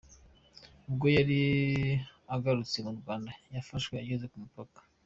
[0.89, 1.39] Ubwo yari
[2.35, 4.79] agarutse mu Rwanda, yafashwe ageze ku mupaka.